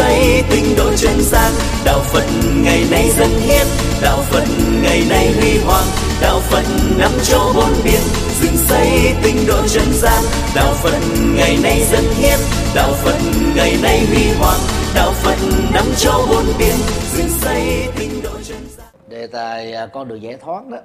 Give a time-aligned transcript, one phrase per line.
[0.00, 1.52] xây tinh độ chân gian
[1.84, 2.24] đạo phật
[2.64, 3.66] ngày nay dân hiến.
[4.02, 4.44] Đạo phật
[4.82, 5.84] ngày nay huy hoàng.
[6.22, 6.64] Đạo phật
[6.98, 8.00] năm châu bốn biển
[8.40, 10.22] dựng xây tinh độ chân gian
[10.54, 10.98] đạo phật
[11.36, 12.38] ngày nay dân hiến.
[12.74, 13.18] Đạo phật
[13.56, 14.60] ngày nay huy hoàng.
[14.94, 15.36] Đạo phật
[15.74, 16.76] năm châu bốn biển
[17.12, 20.78] dựng xây tinh độ chân gian đề tài à, con đường giải thoát đó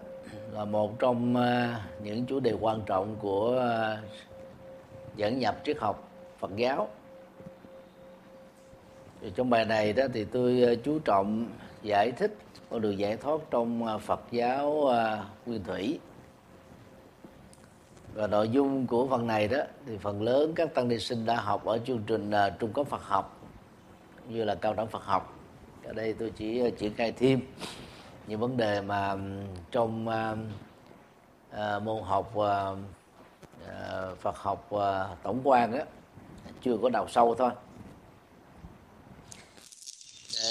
[0.52, 3.98] là một trong à, những chủ đề quan trọng của à,
[5.16, 6.88] dẫn nhập triết học Phật giáo
[9.26, 11.48] thì trong bài này đó thì tôi ờ, chú trọng
[11.84, 12.38] giải thích
[12.70, 16.00] con đường giải thoát trong ờ, Phật giáo ờ, nguyên thủy.
[18.14, 21.36] Và nội dung của phần này đó thì phần lớn các tăng ni sinh đã
[21.36, 23.40] học ở chương trình trung cấp Phật học,
[24.30, 25.40] như là cao đẳng Phật học.
[25.84, 27.42] Ở đây tôi chỉ triển khai thêm
[28.28, 29.16] những vấn đề mà
[29.72, 30.06] trong
[31.84, 32.34] môn học
[34.22, 34.70] Phật học
[35.24, 35.84] tổng quan đó
[36.62, 37.52] chưa có đào sâu thôi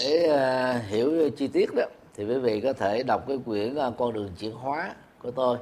[0.04, 3.94] để uh, hiểu chi tiết đó thì quý vị có thể đọc cái quyển uh,
[3.98, 5.58] con đường chuyển hóa của tôi.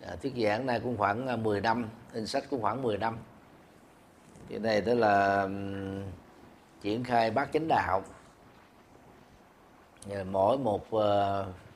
[0.00, 3.16] À, thuyết giảng này cũng khoảng ờ, 10 năm in sách cũng khoảng 10 năm.
[4.48, 6.02] Cái này đó là um,
[6.82, 8.02] triển khai bát chánh đạo.
[10.06, 10.86] Dạ, mỗi một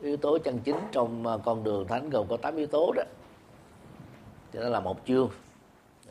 [0.00, 3.03] yếu tố chân chính trong con đường thánh gồm có 8 yếu tố đó.
[4.53, 5.30] Thì đó là một chương.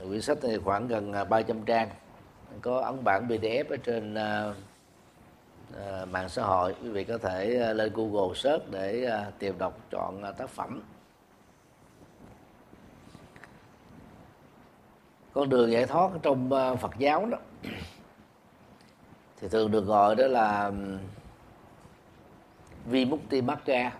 [0.07, 1.89] Quyển sách này khoảng gần 300 trang.
[2.61, 4.15] Có ấn bản PDF ở trên
[5.73, 9.57] Ờ, mạng xã hội quý vị có thể ờ, lên Google search để ờ, tìm
[9.57, 10.81] đọc chọn tác phẩm.
[15.33, 16.49] Con đường giải thoát trong
[16.81, 17.37] Phật giáo đó
[19.41, 20.71] thì thường được gọi đó là
[22.85, 23.91] vi Vimukti Magga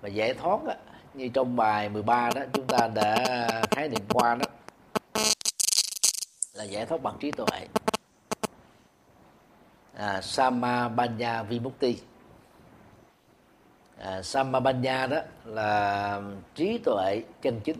[0.00, 0.72] và giải thoát đó,
[1.14, 3.16] như trong bài 13 đó chúng ta đã
[3.70, 4.46] khái niệm qua đó
[6.54, 7.66] là giải thoát bằng trí tuệ
[9.96, 11.98] à, Samabanya Vimukti
[13.98, 16.20] à, Samabanya đó là
[16.54, 17.78] trí tuệ chân chính.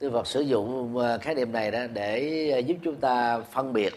[0.00, 3.72] Đức Phật sử dụng à, khái niệm này đó để à, giúp chúng ta phân
[3.72, 3.92] biệt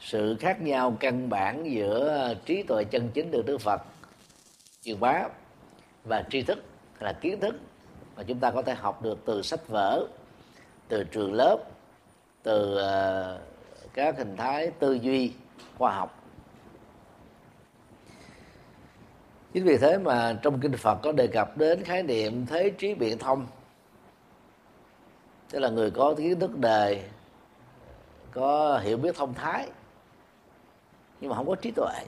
[0.00, 3.82] sự khác nhau căn bản giữa à, trí tuệ chân chính được Đức Phật
[4.82, 5.24] truyền bá
[6.04, 6.64] và tri thức
[7.00, 7.54] là kiến thức
[8.16, 10.06] mà chúng ta có thể học được từ sách vở
[10.88, 11.58] từ trường lớp
[12.42, 13.47] từ uh,
[13.98, 15.32] các hình thái tư duy
[15.78, 16.22] khoa học.
[19.52, 22.94] Chính vì thế mà trong kinh Phật có đề cập đến khái niệm thế trí
[22.94, 23.46] biện thông.
[25.50, 27.08] Tức là người có kiến thức đề
[28.32, 29.68] có hiểu biết thông thái
[31.20, 32.04] nhưng mà không có trí tuệ.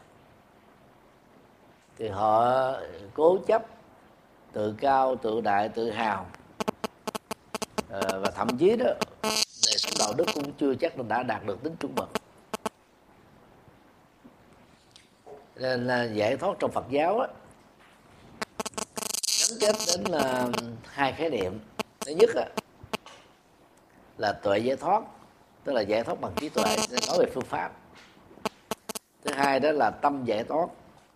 [1.98, 2.72] Thì họ
[3.14, 3.62] cố chấp
[4.52, 6.26] tự cao tự đại tự hào.
[7.90, 8.90] À, và thậm chí đó
[10.10, 12.09] đạo đức cũng chưa chắc là đã đạt được tính trung bậc
[15.56, 17.28] nên là giải thoát trong Phật giáo á
[19.41, 20.49] gắn kết đến là
[20.84, 21.59] hai khái niệm.
[22.00, 22.44] Thứ nhất á,
[24.19, 25.03] là tuệ giải thoát
[25.65, 26.76] tức là giải thoát bằng trí tuệ
[27.09, 27.72] nói về phương pháp.
[29.25, 30.66] Thứ hai đó là tâm giải thoát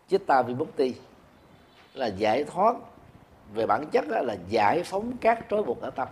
[0.09, 0.95] chitta vimukti
[1.95, 2.77] là giải thoát
[3.55, 6.09] về bản chất đó là giải phóng các trói buộc ở tâm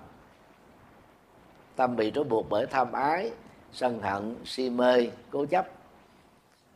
[1.76, 3.30] tâm bị trói buộc bởi tham ái,
[3.72, 5.66] sân hận, si mê, cố chấp.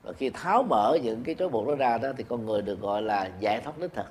[0.02, 2.80] Và khi tháo mở những cái trói buộc đó ra đó thì con người được
[2.80, 4.06] gọi là giải thoát đích thực.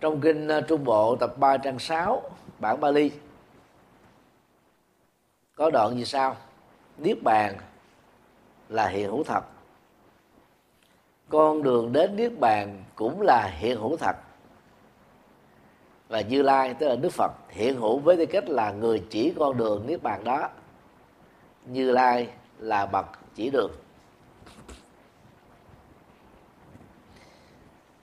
[0.00, 2.22] Trong kinh ờ, Trung Bộ tập 3 trang 6
[2.58, 3.10] bản Bali,
[5.54, 6.36] có đoạn như sau.
[6.98, 7.56] Niết bàn
[8.68, 9.44] là hiện hữu thật.
[11.28, 14.16] Con đường đến niết bàn cũng là hiện hữu thật
[16.08, 19.32] và như lai tức là đức phật hiện hữu với tư cách là người chỉ
[19.38, 20.48] con đường niết bàn đó.
[21.66, 22.28] Như lai
[22.58, 23.70] là bậc chỉ đường.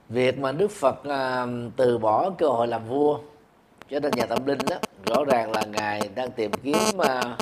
[0.08, 1.46] Việc mà đức phật à,
[1.76, 3.18] từ bỏ cơ hội làm vua
[3.90, 4.76] cho nên nhà tâm linh đó
[5.06, 7.36] rõ ràng là ngài đang tìm kiếm à,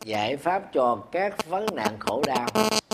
[0.00, 2.46] giải pháp cho các vấn nạn khổ đau.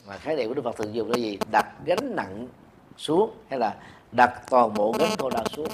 [0.09, 1.39] Mà khái niệm của đức phật thường dùng là gì?
[1.53, 2.47] Đặt gánh nặng
[2.97, 3.75] xuống hay là
[4.13, 5.69] đặt toàn bộ gánh khổ đau xuống?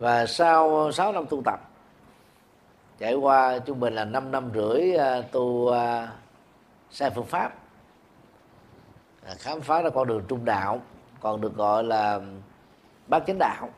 [0.00, 1.60] Và sau 6 năm tu tập
[2.98, 6.12] trải qua trung bình là 5 năm rưỡi à, tu à,
[6.90, 7.54] sai phương pháp
[9.26, 10.80] à, khám phá ra con đường trung đạo
[11.20, 12.20] còn được gọi là
[13.06, 13.68] bát chánh đạo.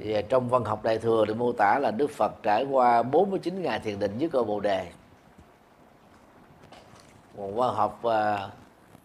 [0.00, 3.62] Thì trong văn học đại thừa thì mô tả là Đức Phật trải qua 49
[3.62, 4.86] ngày thiền định với cơ Bồ đề.
[7.36, 8.50] Còn văn học uh,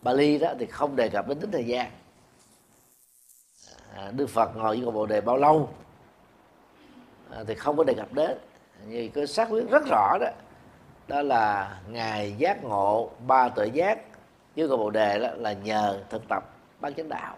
[0.02, 1.92] Bali đó thì không đề cập đến tính thời gian
[3.96, 5.70] à, Đức Phật ngồi với bồ đề bao lâu?
[7.32, 8.38] À, thì không có đề cập đến.
[8.88, 10.28] Như cái xác quyết rất rõ đó.
[11.08, 14.00] Đó là ngài giác ngộ ba tuệ giác.
[14.56, 16.44] Với cầu bồ đề đó là nhờ thực tập
[16.80, 17.38] bát chánh đạo.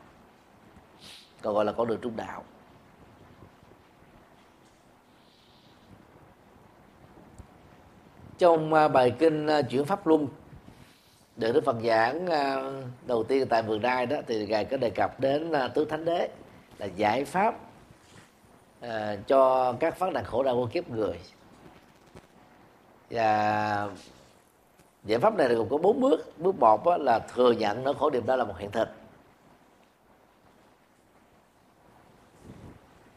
[1.41, 2.43] Còn gọi là con đường trung đạo.
[8.37, 10.27] Trong à, bài kinh à, chuyển pháp luân
[11.35, 12.71] được đức phật giảng à,
[13.05, 16.29] đầu tiên tại vườn đai đó thì ngài có đề cập đến tứ thánh đế
[16.77, 17.55] là giải pháp
[18.81, 21.19] à, cho các phát nạn khổ đau của kiếp người.
[23.09, 23.89] Và
[25.03, 26.37] giải pháp này gồm có bốn bước.
[26.37, 28.89] Bước một là thừa nhận nỗi khổ niềm đó là một hiện thực.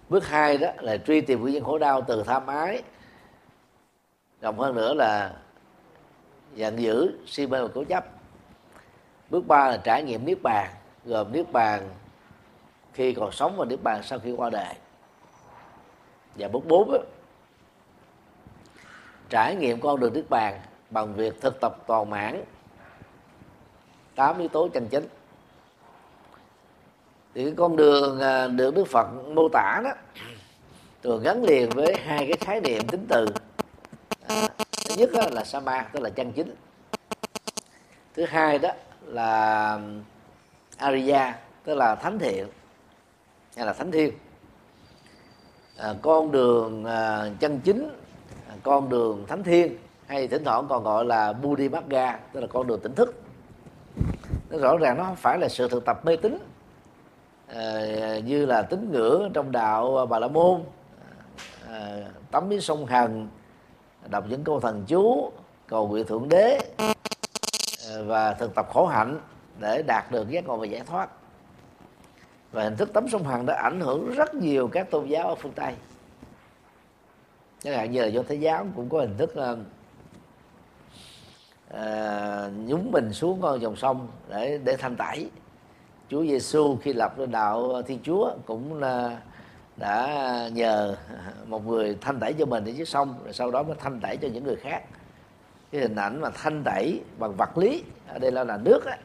[0.09, 2.83] Bước hai đó là truy tìm nguyên nhân khổ đau từ tham ái.
[4.41, 5.35] Rộng hơn nữa là
[6.55, 8.05] giận dữ, si mê và cố chấp.
[9.31, 10.71] Bước ba là trải nghiệm niết bàn,
[11.05, 11.91] gồm niết bàn
[12.97, 14.75] khi còn sống và niết bàn sau khi qua đời.
[16.35, 16.99] Và bước bốn đó,
[19.31, 20.61] trải nghiệm con đường niết bàn
[20.91, 22.45] bằng việc thực tập toàn mãn
[24.15, 25.09] tám yếu tố chân chính.
[27.35, 29.91] Thì cái con đường à, được Đức Phật mô tả đó
[31.03, 33.27] thường gắn liền với hai cái khái niệm tính từ.
[34.29, 34.49] À,
[34.89, 36.55] thứ nhất đó là sama tức là chân chính.
[38.15, 38.71] Thứ hai đó
[39.03, 39.81] là à,
[40.77, 42.47] ariya tức là thánh thiện
[43.57, 44.13] hay là thánh thiên.
[45.77, 47.91] À, con đường à, chân chính
[48.49, 49.77] à, con đường thánh thiên
[50.07, 53.23] hay thỉnh thoảng còn gọi là Buddhi Magga tức là con đường tỉnh thức.
[54.51, 56.39] Nó rõ ràng nó không phải là sự thực tập mê tín
[57.47, 57.81] à,
[58.25, 60.63] như là tín ngưỡng trong đạo Bà La Môn
[61.69, 61.97] à,
[62.31, 63.29] tắm với sông Hằng
[64.09, 65.33] đọc những câu thần chú
[65.67, 66.93] cầu nguyện thượng đế à,
[68.07, 69.21] và thực tập khổ hạnh
[69.59, 71.11] để đạt được giác ngộ và giải thoát
[72.57, 75.35] và hình thức tắm sông Hằng đã ảnh hưởng rất nhiều các tôn giáo ở
[75.35, 75.75] phương Tây.
[77.63, 79.59] Chẳng hạn như là do thế giáo cũng có hình thức uh,
[81.75, 85.31] uh, nhúng mình xuống con dòng sông để để thanh tẩy.
[86.09, 89.21] Chúa Giêsu khi lập ra đạo Thiên Chúa cũng là
[89.77, 90.09] đã
[90.53, 90.97] nhờ
[91.47, 94.17] một người thanh tẩy cho mình ở dưới sông rồi sau đó mới thanh tẩy
[94.17, 94.83] cho những người khác.
[95.73, 98.99] Cái hình ảnh mà thanh tẩy bằng vật lý ở đây là là nước á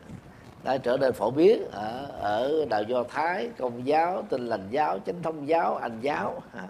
[0.63, 4.99] đã trở nên phổ biến ở ở đạo do thái công giáo tin lành giáo
[5.05, 6.67] chánh thông giáo anh giáo à,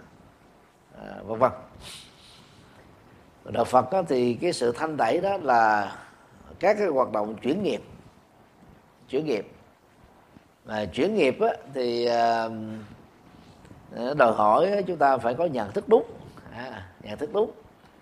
[1.24, 1.50] vân vân.
[3.44, 5.92] Đạo phật đó, thì cái sự thanh tẩy đó là
[6.58, 7.82] các cái hoạt động chuyển nghiệp
[9.08, 9.46] chuyển nghiệp.
[10.64, 12.48] Mà chuyển nghiệp á, thì à,
[14.16, 16.04] đòi hỏi chúng ta phải có nhận thức đúng.
[16.52, 17.50] À, nhận thức đúng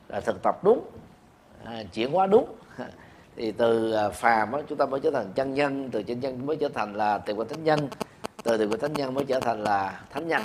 [0.09, 0.85] là thực tập đúng
[1.65, 2.55] à, chuyển hóa đúng
[3.41, 6.47] thì từ à, phàm đó chúng ta mới trở thành chân nhân từ chân nhân
[6.47, 7.89] mới trở thành là tiền quan thánh nhân
[8.43, 10.43] từ tiền quan thánh nhân mới trở thành là thánh nhân.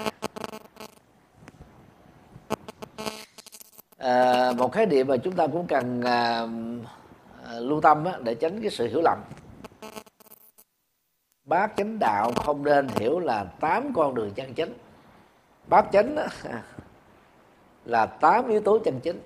[3.98, 6.48] À, một khái niệm mà chúng ta cũng cần à,
[7.46, 9.18] à, lưu tâm á, để tránh cái sự hiểu lầm.
[11.44, 14.74] Bát chánh đạo không nên hiểu là tám con đường chân chính.
[15.68, 16.16] Bát chánh
[17.86, 19.22] là tám yếu tố chân chính.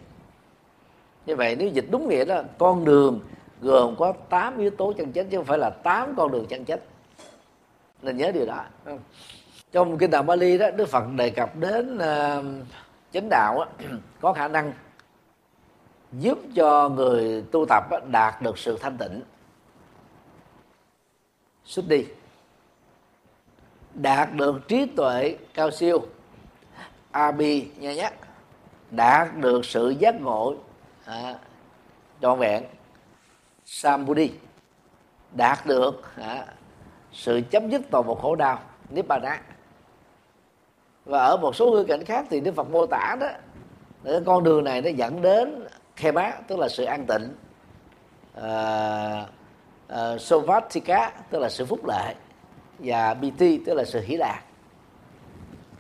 [1.26, 3.20] Như vậy nếu dịch đúng nghĩa đó con đường
[3.62, 6.66] gồm có tám yếu tố chân chánh chứ không phải là tám con đường chân
[6.66, 6.80] chánh.
[8.02, 8.64] nên nhớ điều đó.
[9.72, 12.66] Trong kinh đạo Bali đó Đức Phật đề cập đến ờ, uh,
[13.12, 13.66] chánh đạo đó,
[14.22, 14.74] có khả năng
[16.12, 19.22] giúp cho người tu tập đó, đạt được sự thanh tịnh.
[21.66, 22.06] Xuất đi.
[23.94, 26.06] Đạt được trí tuệ cao siêu.
[27.12, 28.12] Abi nha nhé.
[28.92, 30.56] Đạt được sự giác ngộ.
[31.06, 31.36] À,
[32.22, 32.64] trọn vẹn
[33.70, 34.32] sambuddhi
[35.32, 36.46] đạt được à,
[37.12, 38.60] sự chấm dứt toàn bộ khổ đau
[38.90, 39.42] nibbana.
[41.06, 43.28] Và ở một số ngữ cảnh khác thì đức phật mô tả đó
[44.04, 47.36] cái con đường này nó dẫn đến khe bá tức là sự an tịnh.
[48.42, 49.26] À,
[49.88, 52.16] à, sovatika tức là sự phúc lợi
[52.80, 54.42] và biti tức là sự hỷ lạc.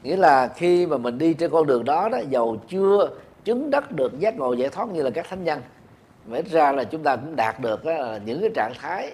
[0.03, 3.09] Nghĩa là khi mà mình đi trên con đường đó đó dầu chưa
[3.43, 5.61] chứng đắc được giác ngộ giải thoát như là các thánh nhân
[6.27, 7.81] mà ít ra là chúng ta cũng đạt được
[8.25, 9.11] những cái trạng thái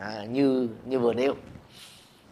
[0.00, 1.34] à, như như vừa nêu.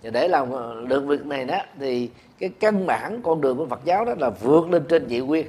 [0.02, 3.66] Và để làm ờ, được việc này đó thì cái căn bản con đường của
[3.66, 5.46] Phật giáo đó là vượt lên trên dị quyên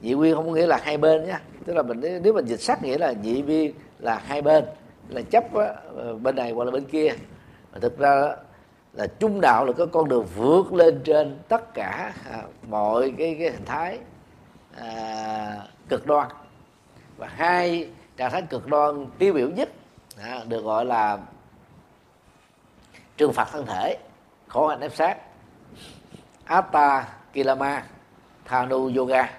[0.00, 2.60] dị quyên không có nghĩa là hai bên nhá tức là mình nếu mình dịch
[2.60, 4.64] sắc nghĩa là dị viên là hai bên
[5.08, 7.12] là chấp á, ờ, bên này hoặc là bên kia.
[7.72, 8.34] Mà thực ra đó,
[8.92, 13.36] là trung đạo là có con đường vượt lên trên tất cả à, mọi cái
[13.38, 13.98] cái hình thái
[14.76, 15.56] à,
[15.88, 16.28] cực đoan.
[17.16, 17.88] Và hai
[18.18, 19.68] trạng thái cực đoan tiêu biểu nhất
[20.22, 21.18] à, được gọi là
[23.16, 23.98] trừng phạt thân thể
[24.48, 25.18] khổ hạnh ép sát
[26.44, 27.84] Atta Kilama
[28.44, 29.30] Thanu Yoga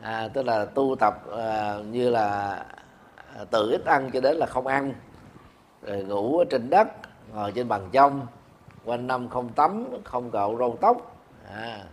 [0.00, 2.54] à, tức là tu tập à, như là
[3.36, 4.94] à, từ ít ăn cho đến là không ăn
[5.82, 6.88] rồi ngủ ở trên đất
[7.34, 8.26] ngồi trên bàn trong
[8.84, 11.16] quanh năm không tắm không cạo râu tóc
[11.54, 11.84] à,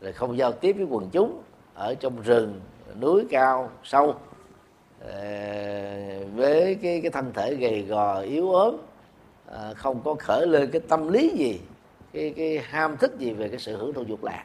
[0.00, 1.42] rồi không giao tiếp với quần chúng
[1.74, 2.60] ở trong rừng
[3.00, 4.14] núi cao sâu.
[5.06, 10.46] Ờ, với cái cái thân thể gầy gò yếu ớm à, ờ, không có khởi
[10.46, 11.60] lên cái tâm lý gì
[12.12, 14.44] cái cái ham thích gì về cái sự hưởng thụ dục lạc.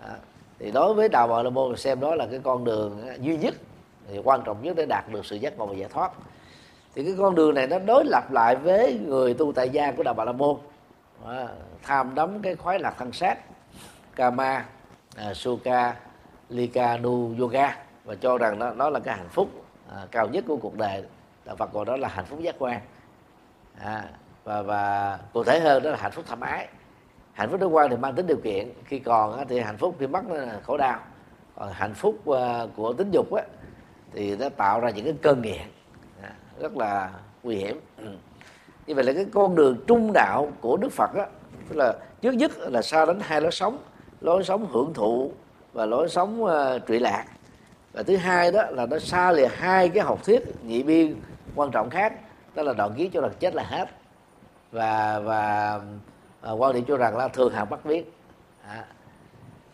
[0.00, 0.16] À,
[0.58, 3.36] thì đối với đạo bà la môn xem đó là cái con đường ờ, duy
[3.36, 3.54] nhất
[4.08, 6.12] thì quan trọng nhất để đạt được sự giác ngộ và giải thoát.
[6.94, 10.02] Thì cái con đường này nó đối lập lại với người tu tại gia của
[10.02, 10.56] đạo bà la môn.
[11.26, 11.48] À,
[11.82, 13.38] tham đắm cái khoái lạc thân xác
[14.16, 14.64] kama
[15.16, 15.96] à, suka
[16.48, 19.48] lika nu yoga và cho rằng nó nó là cái hạnh phúc
[19.90, 21.04] à, cao nhất của cuộc đời.
[21.44, 22.80] Đạo phật gọi đó là hạnh phúc giác quan.
[23.78, 24.04] À,
[24.44, 26.68] và và cụ thể hơn đó là hạnh phúc thâm ái.
[27.32, 28.72] Hạnh phúc giác quan thì mang tính điều kiện.
[28.84, 31.00] Khi còn thì hạnh phúc khi mất là khổ đau.
[31.56, 33.42] Còn hạnh phúc à, của tính dục á,
[34.12, 35.62] thì nó tạo ra những cái cơn nghiện.
[36.22, 37.10] À, rất là
[37.42, 37.80] nguy hiểm.
[37.98, 38.06] Ừ.
[38.86, 41.26] như vậy là cái con đường trung đạo của đức phật á
[41.68, 43.78] tức là trước nhất là xa đến hai lối sống.
[44.20, 45.32] Lối sống hưởng thụ
[45.72, 46.50] và lối sống uh,
[46.88, 47.24] trụy lạc
[47.92, 51.20] và thứ hai đó là nó xa lìa hai cái học thuyết nhị biên
[51.54, 52.12] quan trọng khác
[52.54, 53.88] đó là đoạn kiến cho rằng chết là hết.
[54.72, 55.80] Và và
[56.40, 58.12] à, quan điểm cho rằng là thường hàng bắt viết.
[58.68, 58.84] À.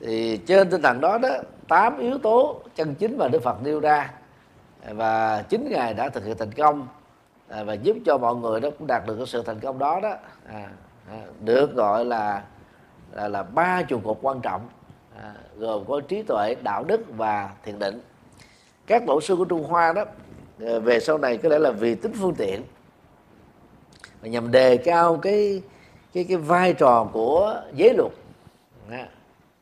[0.00, 1.28] thì trên tinh thần đó đó
[1.68, 4.10] tám yếu tố chân chính mà đức phật nêu ra
[4.88, 6.86] và chính ngài đã thực hiện thành công
[7.48, 10.00] à, và giúp cho mọi người đó cũng đạt được cái sự thành công đó
[10.00, 10.14] đó.
[10.52, 10.68] À,
[11.10, 12.42] à, được gọi là
[13.12, 14.68] là là ba trụ cột quan trọng
[15.22, 18.00] à, gồm có trí tuệ đạo đức và thiền định.
[18.86, 20.04] Các tổ sư của trung hoa đó
[20.60, 22.62] ờ, về sau này có lẽ là vì tính phương tiện
[24.20, 25.62] và nhằm đề cao cái
[26.12, 28.12] cái cái vai trò của giới luật
[28.90, 29.08] à,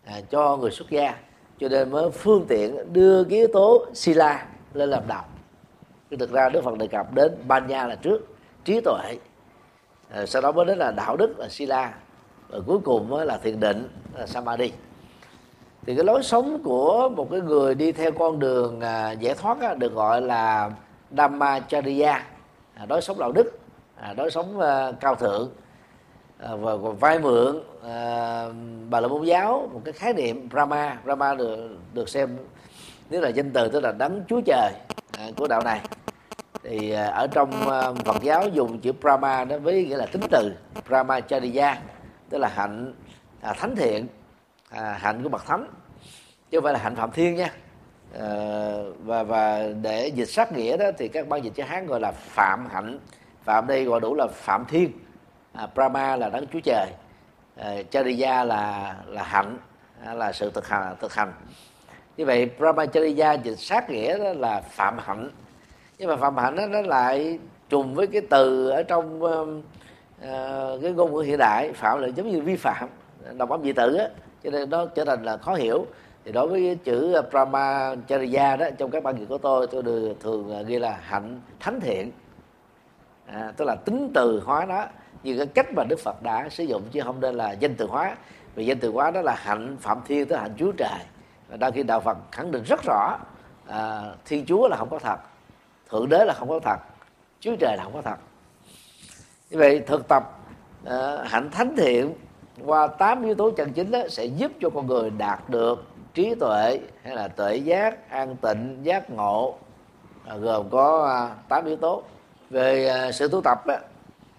[0.05, 1.15] à, cho người xuất gia.
[1.59, 5.23] Cho nên mới phương tiện đưa cái yếu tố sila lên làm đầu
[6.11, 9.19] thực ra đức phật đề cập đến ban nha là trước trí tuệ.
[10.11, 11.95] À, sau đó mới đến là đạo đức là sila.
[12.49, 14.73] Và cuối cùng mới là thiền định là samadhi
[15.87, 19.61] thì cái lối sống của một cái người đi theo con đường à, giải thoát
[19.61, 20.71] á, được gọi là
[21.11, 22.25] dhammacharya
[22.75, 23.59] à, đối sống đạo đức
[23.97, 25.51] à, đối sống à, cao thượng.
[26.39, 28.45] À, và còn vay mượn à,
[28.91, 30.99] bà la môn giáo một cái khái niệm brahma.
[31.05, 32.37] Brahma được được xem
[33.11, 34.73] nếu là danh từ tức là đấng chúa trời
[35.19, 35.81] à, của đạo này.
[36.63, 40.23] Thì à, ở trong à, Phật giáo dùng chữ Brahma đó với nghĩa là tính
[40.31, 40.53] từ
[40.89, 41.79] Brahmacharya
[42.31, 42.95] tức là hạnh
[43.41, 44.07] à, thánh thiện
[44.71, 45.67] à, hạnh của bậc thánh.
[46.51, 47.51] Chứ không phải là hạnh phạm thiên nha.
[48.19, 48.29] À,
[49.05, 52.13] và và để dịch sát nghĩa đó thì các ban dịch chữ hán gọi là
[52.13, 52.99] phạm hạnh.
[53.45, 54.93] Phạm đây gọi đủ là phạm thiên.
[55.53, 56.91] À, Brahma là đấng chúa trời.
[57.57, 59.59] À, Chariya là là hạnh
[60.05, 61.33] à, là sự thực hành thực hành.
[62.17, 65.31] Như vậy brahmacharya dịch sát nghĩa đó là phạm hạnh.
[65.99, 69.65] Nhưng mà phạm hạnh đó, nó lại trùng với cái từ ở trong uh,
[70.83, 72.89] cái ngôn ngữ hiện đại phạm là giống như vi phạm
[73.37, 74.09] đồng âm dị tự á
[74.47, 75.87] cho nên nó trở thành là khó hiểu.
[76.25, 80.15] Thì đối với chữ ờ, brahmacharya đó trong các bản dịch của tôi tôi được
[80.21, 82.11] thường ờ, ghi là hạnh thánh thiện.
[83.27, 84.87] À, tức là tính từ hóa đó
[85.23, 87.87] như cái cách mà đức phật đã sử dụng chứ không nên là danh từ
[87.87, 88.17] hóa.
[88.55, 90.99] Vì danh từ hóa đó là hạnh phạm thiên tức hạnh chúa trời.
[91.49, 93.19] Và đôi khi đạo phật khẳng định rất rõ
[93.67, 95.19] à, thiên chúa là không có thật
[95.89, 96.79] thượng đế là không có thật
[97.41, 98.17] chúa trời là không có thật.
[99.51, 100.39] Như vậy thực tập
[100.85, 102.15] à, hạnh thánh thiện
[102.65, 105.85] qua tám yếu tố chân chính đó sẽ giúp cho con người đạt được
[106.15, 109.55] trí tuệ hay là tuệ giác an tịnh giác ngộ.
[110.25, 112.03] À, gồm có à, tám yếu tố.
[112.51, 113.79] Về à, sự tu tập á,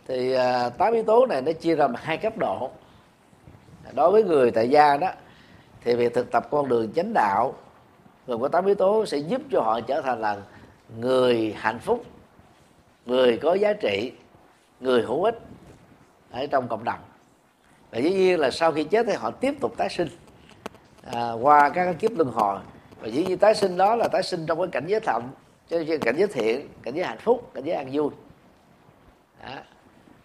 [0.07, 2.69] thì à, tám yếu tố này nó chia ra hai cấp độ.
[3.93, 5.07] Đối với người tại gia đó
[5.83, 7.53] thì việc thực tập con đường chánh đạo
[8.27, 10.37] gồm có tám yếu tố sẽ giúp cho họ trở thành là
[10.99, 12.05] người hạnh phúc
[13.05, 14.11] người có giá trị
[14.79, 15.39] người hữu ích
[16.31, 16.99] ở trong cộng đồng
[17.91, 20.07] và dĩ nhiên là sau khi chết thì họ tiếp tục tái sinh
[21.11, 22.59] à, qua các kiếp luân hồi.
[23.01, 25.31] Và dĩ nhiên tái sinh đó là tái sinh trong cái cảnh giới thậm
[25.69, 28.09] cho nên cảnh giới thiện cảnh giới hạnh phúc cảnh giới an vui.
[29.41, 29.63] À,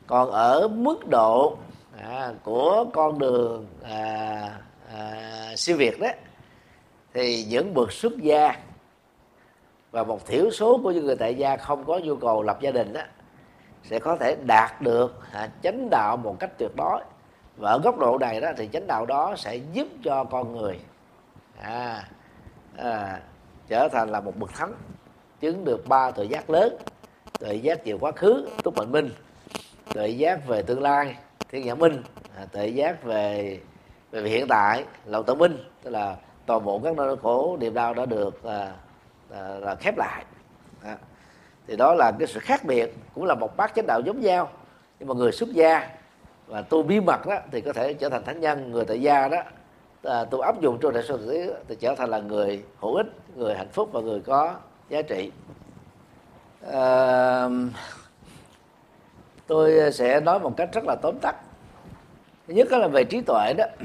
[0.06, 1.56] còn ở mức độ
[2.00, 4.58] à, của con đường à,
[4.92, 6.08] à, siêu việt đó
[7.14, 8.56] thì những bậc xuất gia.
[9.90, 12.70] Và một thiểu số của những người tại gia không có nhu cầu lập gia
[12.70, 13.00] đình đó
[13.84, 17.00] sẽ có thể đạt được à, chánh đạo một cách tuyệt đối
[17.56, 20.80] và ở góc độ này đó thì chánh đạo đó sẽ giúp cho con người
[21.60, 22.04] à,
[22.76, 23.20] à,
[23.68, 24.74] trở thành là một bậc thánh
[25.40, 26.76] chứng được ba tự giác lớn
[27.38, 29.10] tự giác về quá khứ túc mệnh minh
[29.94, 31.16] tự giác về tương lai
[31.48, 32.02] thiên nhãn minh
[32.36, 33.60] à, tự giác về
[34.10, 36.16] về hiện tại lậu tự minh tức là
[36.46, 38.72] toàn bộ các nỗi khổ niềm đau đã được à,
[39.30, 40.24] à, là khép lại.
[40.84, 40.96] À,
[41.66, 44.50] thì đó là cái sự khác biệt cũng là một bát chánh đạo giống nhau
[44.98, 45.90] nhưng mà người xuất gia
[46.52, 49.28] và tu bí mật đó thì có thể trở thành thánh nhân người tại gia
[49.28, 49.42] đó.
[50.02, 52.94] À, tu áp dụng trong đời sống thực tế thì trở thành là người hữu
[52.94, 53.06] ích
[53.36, 54.54] người hạnh phúc và người có
[54.88, 55.30] giá trị.
[56.72, 57.48] À,
[59.46, 61.36] tôi sẽ nói một cách rất là tóm tắt.
[62.48, 63.64] Thứ nhất là về trí tuệ đó.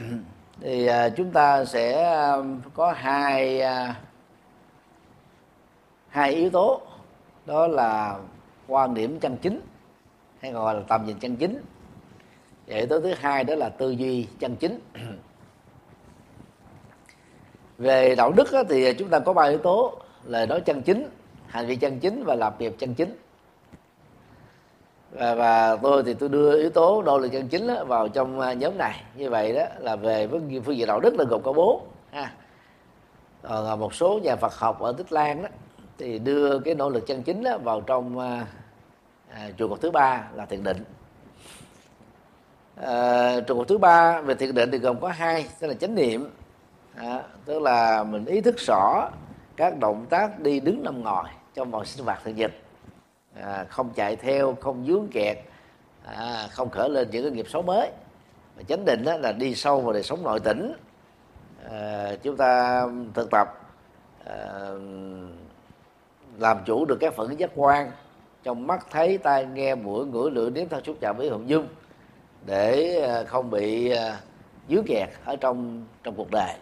[0.62, 2.36] Thì à, chúng ta sẽ à,
[2.74, 3.96] có hai à,
[6.10, 6.82] hai yếu tố.
[7.46, 8.18] Đó là
[8.68, 9.62] quan điểm chân chính
[10.40, 11.62] hay gọi là tầm nhìn chân chính
[12.68, 14.80] yếu tố thứ hai đó là tư duy chân chính.
[17.78, 21.10] Về đạo đức thì chúng ta có ba yếu tố lời nói chân chính
[21.48, 23.18] hành vi chân chính và làm việc chân chính.
[25.12, 28.54] Và, và tôi thì tôi đưa yếu tố nỗ lực chân chính vào trong à,
[28.54, 29.04] nhóm này.
[29.16, 32.34] Như vậy đó là về với phương diện đạo đức là gồm có bốn ha.
[33.42, 35.50] Còn à, một số nhà Phật học ở Tích Lan đó
[35.98, 38.48] thì đưa cái nỗ lực chân chính đó vào trong à,
[39.34, 40.84] à, trụ cột thứ ba là thiền định
[42.82, 45.96] à, trụ cột thứ ba về thiền định thì gồm có hai tức là chánh
[45.96, 46.30] niệm.
[46.96, 49.10] À, tức là mình ý thức rõ
[49.56, 52.52] các động tác đi đứng nằm ngồi trong mọi sinh hoạt thường nhật
[53.42, 55.38] à, ờ, không chạy theo không dướng kẹt.
[56.06, 57.92] À, không khởi lên những cái nghiệp xấu mới.
[58.58, 60.74] Và chánh định đó là đi sâu vào đời sống nội tỉnh.
[61.72, 63.48] À, chúng ta thực tập
[64.26, 64.70] à,
[66.40, 67.92] làm chủ được các phận giác quan.
[68.44, 71.68] Trong mắt thấy tai nghe mũi ngửi lưỡi nếm thân xúc chạm với hồng dung
[72.46, 74.18] để ờ, không bị ờ,
[74.70, 76.54] dứa kẹt ở trong trong cuộc đời.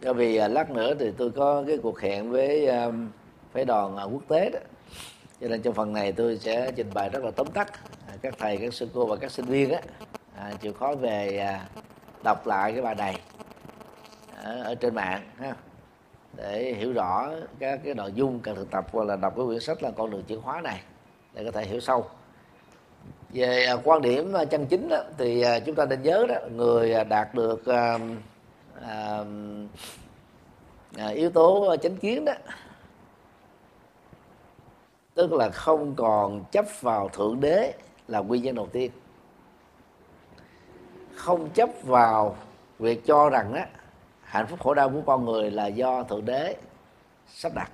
[0.00, 2.68] Do vì ờ, lát nữa thì tôi có cái cuộc hẹn với
[3.52, 4.60] phái đoàn quốc tế đó.
[5.40, 7.72] Cho nên trong phần này tôi sẽ trình bày rất là tóm tắt
[8.22, 9.80] các thầy các sư cô và các sinh viên á.
[10.36, 11.68] À, chịu khó về à,
[12.24, 13.20] đọc lại cái bài này
[14.36, 15.54] ở, ở trên mạng ha
[16.40, 19.60] để hiểu rõ các cái nội dung cần thực tập hoặc là đọc cái quyển
[19.60, 20.80] sách là con đường chuyển hóa này
[21.34, 22.06] để có thể hiểu sâu.
[23.32, 26.34] Về à, quan điểm à, chân chính đó, thì à, chúng ta nên nhớ đó
[26.50, 27.98] người đạt được à,
[28.82, 29.24] à,
[30.96, 32.32] à, yếu tố chánh kiến đó
[35.14, 37.72] tức là không còn chấp vào thượng đế
[38.08, 38.90] là nguyên nhân đầu tiên.
[41.14, 42.36] Không chấp vào
[42.78, 43.66] việc cho rằng á
[44.30, 46.56] hạnh phúc khổ đau của con người là do thượng đế
[47.26, 47.70] sắp đặt.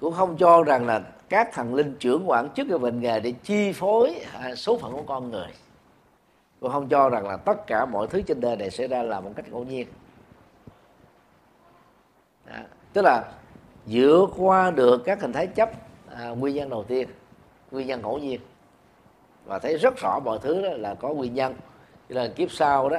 [0.00, 3.32] Cũng không cho rằng là các thần linh trưởng quản chức cái bệnh nghề để
[3.42, 5.48] chi phối à, số phận của con người.
[6.60, 9.20] Cũng không cho rằng là tất cả mọi thứ trên đời này xảy ra là
[9.20, 9.86] một cách ngẫu nhiên.
[12.46, 12.54] Đó.
[12.92, 13.32] tức là
[13.86, 15.70] vượt qua được các hình thái chấp
[16.10, 17.08] à, nguyên nhân đầu tiên
[17.70, 18.40] nguyên nhân ngẫu nhiên.
[19.44, 21.54] Và thấy rất rõ mọi thứ đó là có nguyên nhân
[22.08, 22.98] cho nên kiếp sau đó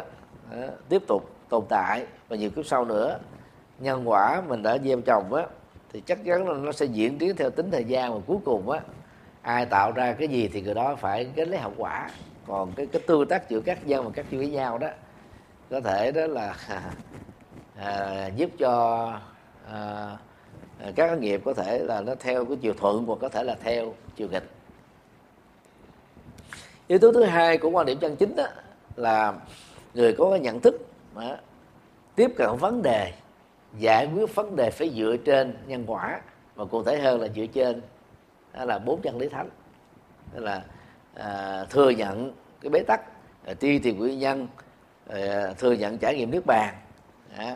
[0.51, 3.19] à, tiếp tục tồn tại và nhiều kiếp sau nữa.
[3.79, 5.45] Nhân quả mình đã gieo trồng á
[5.93, 8.69] thì chắc chắn là nó sẽ diễn tiến theo tính thời gian và cuối cùng
[8.69, 8.79] á.
[9.41, 12.09] Ai tạo ra cái gì thì người đó phải gánh lấy hậu quả.
[12.47, 14.87] Còn cái cái tương tác giữa các dân và các chi với nhau đó
[15.69, 16.55] có thể đó là
[17.77, 19.05] à, giúp cho
[19.71, 20.09] à,
[20.79, 23.55] à các nghiệp có thể là nó theo cái chiều thuận hoặc có thể là
[23.63, 24.49] theo chiều nghịch.
[26.87, 28.47] Yếu tố thứ hai của quan điểm chân chính đó
[28.95, 29.33] là
[29.93, 30.84] người có cái nhận thức
[31.15, 31.37] đó.
[32.15, 33.13] tiếp cận vấn đề
[33.77, 36.21] giải quyết vấn đề phải dựa trên nhân quả
[36.55, 37.81] và cụ thể hơn là dựa trên
[38.53, 39.49] đó là bốn chân lý thánh
[40.33, 40.63] tức là
[41.13, 43.01] à, thừa nhận cái bế tắc
[43.45, 44.47] à, tri tìm nguyên nhân
[45.07, 46.75] à, thừa nhận trải nghiệm nước bàn
[47.37, 47.51] đó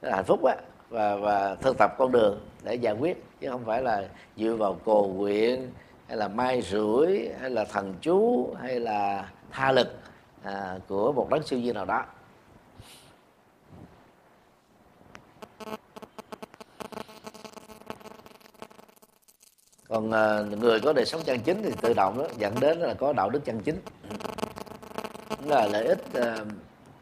[0.00, 0.56] là hạnh phúc á
[0.88, 4.74] và và thực tập con đường để giải quyết chứ không phải là dựa vào
[4.84, 5.70] cầu nguyện
[6.08, 9.88] hay là mai rủi hay là thần chú hay là tha lực
[10.42, 12.04] à, của một đấng siêu nhiên nào đó
[19.88, 22.94] còn à, người có đời sống chân chính thì tự động đó, dẫn đến là
[22.94, 23.80] có đạo đức chân chính.
[25.48, 26.36] Đó là lợi ích à,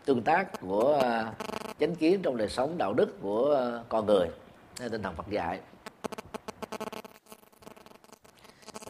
[0.05, 1.33] tương tác của à,
[1.81, 4.29] chánh kiến trong đời sống, đạo đức của con người,
[4.77, 5.61] theo tinh thần Phật dạy.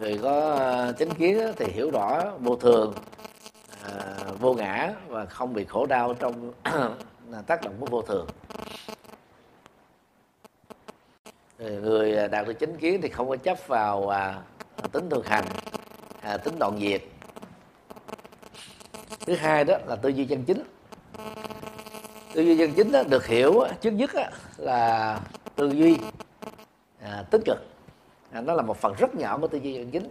[0.00, 0.58] Người có
[0.98, 2.94] chánh kiến thì hiểu rõ vô thường
[4.40, 6.52] vô ngã và không bị khổ đau trong
[7.46, 8.26] tác động của vô thường.
[11.62, 14.42] Ờ, người à, đạt được chánh kiến thì không có chấp vào à,
[14.92, 15.44] tính thực hành
[16.20, 17.02] à, tính đoạn diệt.
[19.26, 20.62] Thứ hai đó là tư duy chân chính.
[22.34, 24.10] Tư duy chân chính đó, được hiểu trước nhất
[24.56, 25.20] là
[25.56, 25.98] tư duy
[27.02, 27.58] à, tích cực.
[28.32, 30.08] À, nó là một phần rất nhỏ của tư duy chân chính.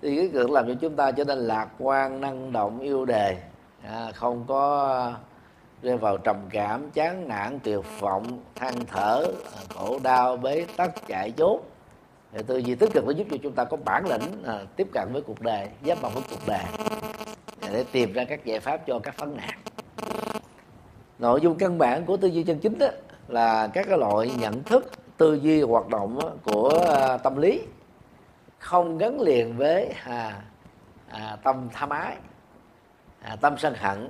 [0.00, 3.04] Tư duy tích cực làm cho chúng ta trở nên lạc quan năng động yêu
[3.04, 3.36] đề.
[3.86, 5.12] À, không có
[5.84, 9.26] rơi vào trầm cảm chán nản tuyệt vọng than thở
[9.74, 11.60] khổ đau bế tắc chạy chốt.
[12.32, 14.88] Thì tư duy tích cực nó giúp cho chúng ta có bản lĩnh à, tiếp
[14.92, 16.64] cận với cuộc đời giáp mặt với cuộc đời.
[17.72, 19.58] Để tìm ra các giải pháp cho các vấn nạn.
[21.18, 22.88] Nội dung căn bản của tư duy chân chính đó
[23.28, 27.62] là các cái loại nhận thức tư duy hoạt động của à, tâm lý.
[28.58, 30.42] Không gắn liền với à,
[31.08, 32.16] à, tâm tham ái
[33.22, 34.08] à, tâm sân hận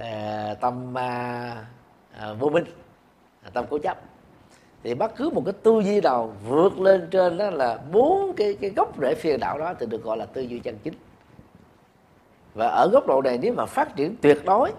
[0.00, 1.66] à, tâm à,
[2.18, 2.64] à, vô minh
[3.42, 3.98] à, tâm cố chấp.
[4.82, 8.56] Thì bất cứ một cái tư duy nào vượt lên trên đó là bốn cái
[8.60, 10.94] cái gốc rễ phiền đạo đó thì được gọi là tư duy chân chính.
[12.54, 14.72] Và ở góc độ này nếu mà phát triển tuyệt đối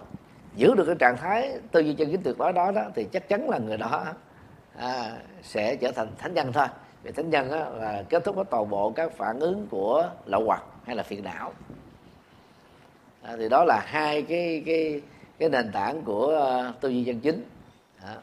[0.56, 3.30] giữ được cái trạng thái tư duy chân chính tuyệt đối đó đó thì chắc
[3.30, 4.06] chắn là người đó
[4.78, 5.12] à,
[5.44, 6.68] sẽ trở thành thánh nhân thôi.
[7.04, 10.44] Vì thánh nhân á, là kết thúc hết toàn bộ các phản ứng của lậu
[10.46, 11.52] hoặc hay là phiền não
[13.28, 15.02] à, thì đó là hai cái cái
[15.40, 17.46] cái nền tảng của uh, tư duy chân chính
[18.04, 18.16] à.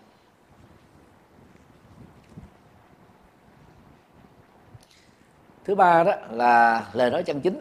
[5.64, 7.60] thứ ba đó là lời nói chân chính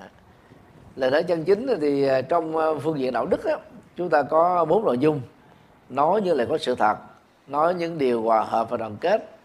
[0.00, 0.08] à.
[0.96, 3.56] lời nói chân chính thì ờ, trong ờ, phương diện đạo đức đó,
[3.96, 5.20] chúng ta có bốn nội dung
[5.88, 6.96] nói như là có sự thật
[7.46, 9.36] nói những điều hòa hợp và đoàn kết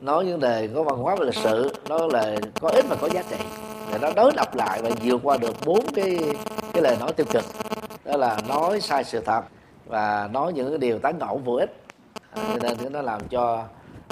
[0.00, 3.08] nói những đề có văn hóa và lịch sử nói là có ích và có
[3.08, 3.36] giá trị
[3.90, 6.18] thì nó đối lập lại và vượt qua được bốn cái
[6.80, 7.44] cái lời nói tiêu cực
[8.04, 9.42] đó là nói sai sự thật
[9.86, 11.76] và nói những cái điều tán ngẫu vô ích.
[12.32, 13.64] À, cho nên nó làm cho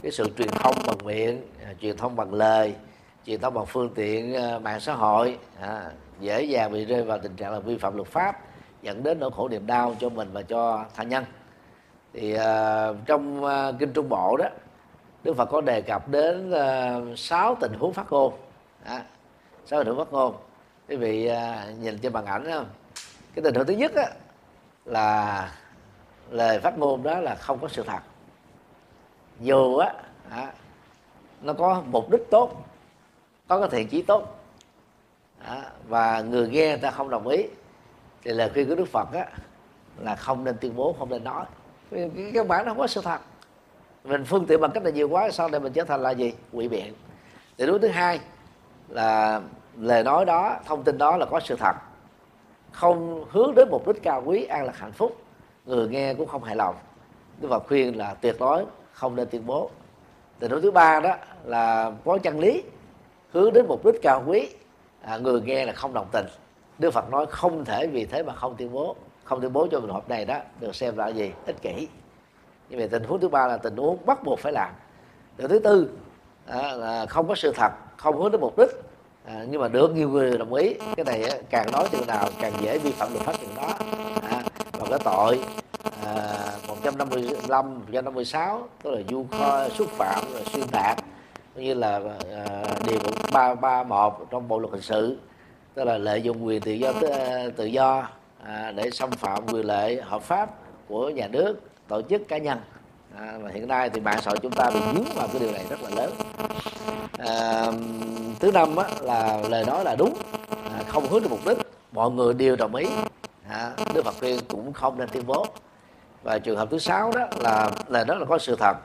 [0.03, 2.75] cái sự truyền thông bằng miệng à, truyền thông bằng lời
[3.27, 7.19] truyền thông bằng phương tiện à, mạng xã hội à, dễ dàng bị rơi vào
[7.19, 8.39] tình trạng là vi phạm luật pháp
[8.83, 11.25] dẫn đến nỗi khổ niềm đau cho mình và cho tha nhân.
[12.15, 12.41] Thì uh,
[13.07, 14.47] trong uh, kinh trung bộ đó
[15.25, 16.53] đức phật có đề cập đến
[17.17, 18.33] sáu uh, tình huống phát ngôn.
[19.67, 20.35] Sáu tình huống phát ngôn.
[20.35, 20.48] À,
[20.89, 22.67] quý vị à, nhìn trên màn ảnh không
[23.35, 24.07] cái tình huống thứ nhất á,
[24.85, 25.53] là
[26.31, 28.01] lời phát ngôn đó là không có sự thật.
[29.41, 29.95] Dù á
[30.31, 30.53] à,
[31.43, 32.65] nó có mục đích tốt
[33.49, 34.39] có cái thiện chí tốt
[35.45, 37.45] à, và người nghe người ta không đồng ý
[38.25, 39.27] thì lời khuyên của đức phật á,
[39.99, 41.45] là không nên tuyên bố không nên nói.
[41.91, 43.21] Vì cái bản nó không có sự thật.
[44.05, 46.33] Mình phương tiện bằng cách là nhiều quá sau này mình trở thành là gì?
[46.53, 46.95] Quỷ biện
[47.59, 48.21] thì đối thứ hai
[48.89, 49.41] là
[49.81, 51.77] lời nói đó thông tin đó là có sự thật.
[52.73, 55.17] Không hướng đến mục đích cao quý an lạc hạnh phúc.
[55.67, 56.75] Người nghe cũng không hài lòng.
[57.41, 59.71] Đức phật khuyên là tuyệt đối không nên tuyên bố.
[60.39, 61.15] Tình huống thứ ba đó
[61.45, 62.63] là có chân lý
[63.33, 64.49] hướng đến mục đích cao quý.
[65.03, 66.27] À, người nghe là không đồng tình.
[66.79, 68.97] Đức phật nói không thể vì thế mà không tuyên bố.
[69.25, 71.89] Không tuyên bố cho trường hợp này đó được xem là gì ích kỷ.
[72.69, 74.73] Như vậy tình huống thứ ba là tình huống bắt buộc phải làm.
[75.39, 75.91] Điều thứ tư
[76.47, 78.71] à, là không có sự thật không hướng đến mục đích
[79.29, 80.75] à, nhưng mà được nhiều người đồng ý.
[80.97, 83.75] Cái này càng nói chừng nào càng dễ vi phạm luật pháp chừng đó.
[84.31, 85.41] À, và cái tội
[86.05, 86.39] à,
[86.69, 90.99] 155 156 tức là du kho xúc phạm rồi xuyên tạc
[91.57, 92.01] như là
[92.33, 92.99] à, điều
[93.33, 95.19] ba ba một trong bộ luật hình sự
[95.75, 98.09] tức là lợi dụng quyền tự do à, tự do
[98.45, 100.51] à, để xâm phạm quyền lợi hợp pháp
[100.89, 102.59] của nhà nước tổ chức cá nhân.
[103.17, 105.53] À, mà hiện nay thì mạng xã hội chúng ta bị dướng vào cái điều
[105.53, 106.13] này rất là lớn.
[107.19, 107.67] À,
[108.41, 110.15] thứ năm á, là lời nói là đúng
[110.65, 111.59] à, không hướng đến mục đích.
[111.93, 112.87] Mọi người đều đồng ý.
[113.49, 115.47] À, đức phật khuyên cũng không nên tuyên bố.
[116.23, 118.77] Và trường hợp thứ sáu đó là lời nói là có sự thật.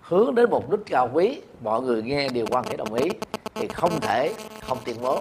[0.00, 3.08] Hướng đến mục đích cao quý mọi người nghe đều quan hệ đồng ý
[3.54, 5.20] thì không thể không tuyên bố.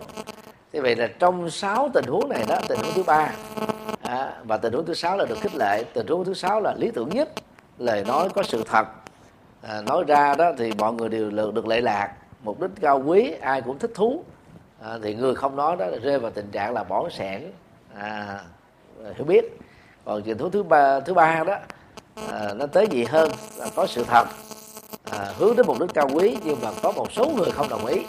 [0.73, 3.31] Thế vậy là trong sáu tình huống này đó tình huống thứ ba
[4.01, 5.83] à, và tình huống thứ sáu là được khích lệ.
[5.93, 7.29] Tình huống thứ sáu là lý tưởng nhất
[7.77, 8.87] lời nói có sự thật.
[9.61, 12.11] À, nói ra đó thì mọi người đều được, được lệ lạc
[12.45, 14.23] mục đích cao quý ai cũng thích thú.
[14.81, 17.51] À, thì người không nói đó rơi vào tình trạng là bỏ sẻn.
[17.95, 18.39] À,
[19.15, 19.59] hiểu biết.
[20.05, 21.57] Còn truyền thống thứ ba thứ ba đó
[22.31, 24.27] à, nó tới gì hơn là có sự thật.
[25.11, 27.85] À, hướng đến mục đích cao quý nhưng mà có một số người không đồng
[27.85, 28.05] ý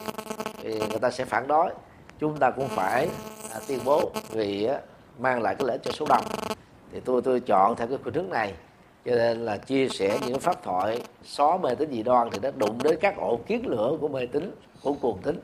[0.62, 1.70] thì người ta sẽ phản đối.
[2.18, 3.08] Chúng ta cũng phải
[3.52, 4.80] à, tuyên bố vì à,
[5.18, 6.24] mang lại cái lợi cho số đông.
[6.92, 8.54] Thì tôi tôi chọn theo cái khuynh hướng này
[9.06, 12.50] cho nên là chia sẻ những pháp thoại xóa mê tín dị đoan thì nó
[12.56, 14.50] đụng đến các ổ kiến lửa của mê tín
[14.82, 15.40] của cuồng tín.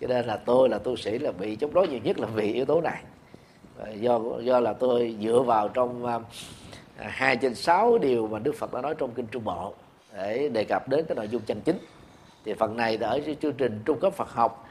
[0.00, 2.52] Cho nên là tôi là tu sĩ là bị chống đối nhiều nhất là vì
[2.52, 3.02] yếu tố này.
[3.94, 6.20] Do do là tôi dựa vào trong à,
[6.98, 9.74] à, hai trên sáu điều mà Đức Phật đã nói trong kinh Trung Bộ
[10.16, 11.78] để đề cập đến cái nội dung chân chính.
[12.44, 14.68] Thì phần này ở chương trình trung cấp Phật học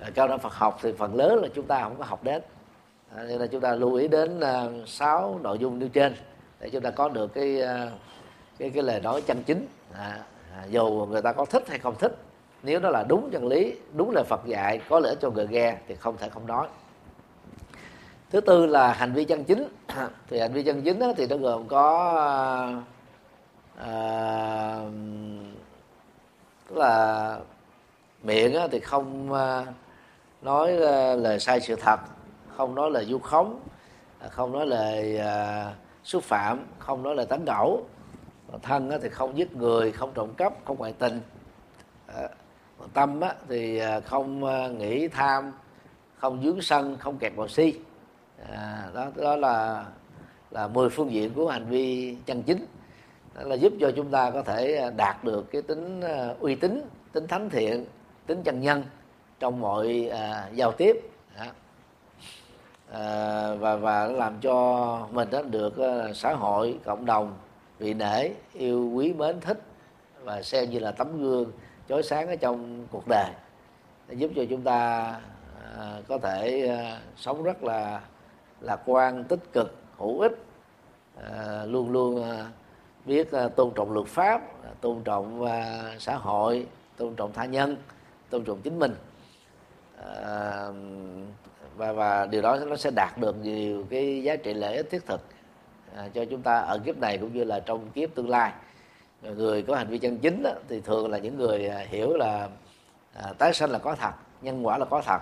[0.00, 2.42] à, cao đẳng Phật học thì phần lớn là chúng ta không có học đến.
[3.16, 4.40] À, nên là chúng ta lưu ý đến
[4.86, 6.14] sáu nội dung nêu trên
[6.62, 7.90] để chúng ta có được cái ờ,
[8.58, 9.66] cái cái lời nói chân chính.
[9.92, 10.18] À,
[10.56, 12.16] à, dù người ta có thích hay không thích
[12.62, 15.76] nếu đó là đúng chân lý đúng lời Phật dạy có lợi cho người nghe
[15.88, 16.68] thì không thể không nói.
[18.30, 19.68] Thứ tư là hành vi chân chính.
[20.28, 22.12] Thì hành vi chân chính đó, thì nó gồm có
[23.76, 23.90] à,
[26.68, 27.38] tức là
[28.22, 29.66] miệng thì không ờ,
[30.42, 30.72] nói
[31.16, 32.00] lời sai sự thật
[32.56, 33.60] không nói lời du khống
[34.20, 35.20] à, không nói lời
[36.04, 37.86] xúc phạm không nói lời tán gẫu
[38.62, 41.20] thân thì không giết người không trộm cắp không ngoại tình.
[42.06, 42.28] Ờ,
[42.94, 45.52] tâm thì ờ, không ờ, nghĩ tham
[46.16, 47.74] không dướng sân không kẹt vào si.
[48.94, 49.84] Đó đó là
[50.50, 52.66] là 10 phương diện của hành vi chân chính.
[53.34, 56.02] Đó là giúp cho chúng ta có thể đạt được cái tính
[56.40, 57.84] uy tín tính thánh thiện
[58.26, 58.84] tính chân nhân
[59.40, 60.96] trong mọi à, giao tiếp.
[61.36, 61.52] À,
[63.58, 67.34] và và làm cho mình đó được ờ, xã hội, cộng đồng,
[67.78, 69.60] vị nể, yêu quý, mến thích
[70.24, 71.52] và xem như là tấm gương
[71.88, 73.30] chói sáng ở trong cuộc đời.
[74.08, 75.14] Để giúp cho chúng ta
[75.76, 78.00] ờ, có thể ờ, sống rất là
[78.60, 80.32] lạc quan, tích cực, hữu ích
[81.64, 82.24] luôn luôn
[83.06, 84.42] biết tôn trọng luật pháp,
[84.80, 85.46] tôn trọng
[85.98, 87.76] xã hội, tôn trọng tha nhân,
[88.30, 88.94] tôn trọng chính mình
[91.76, 95.06] và và điều đó nó sẽ đạt được nhiều cái giá trị lợi ích thiết
[95.06, 95.20] thực
[95.96, 98.52] à, cho chúng ta ở kiếp này cũng như là trong kiếp tương lai.
[99.22, 102.48] Người có hành vi chân chính đó, thì thường là những người à, hiểu là
[103.14, 105.18] à, tái sanh là có thật nhân quả là có thật.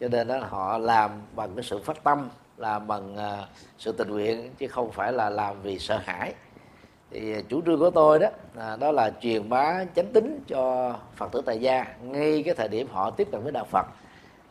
[0.00, 3.46] Cho nên đó họ làm bằng cái sự phát tâm làm bằng à,
[3.78, 6.34] sự tình nguyện chứ không phải là làm vì sợ hãi.
[7.10, 11.32] Thì chủ trương của tôi đó à, đó là truyền bá chánh tính cho phật
[11.32, 13.86] tử tại gia ngay cái thời điểm họ tiếp cận với đạo phật